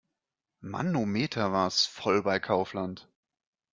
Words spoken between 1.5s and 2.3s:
war es voll